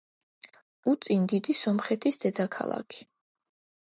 [0.93, 3.07] უწინ დიდი სომხეთის დედაქალაქი.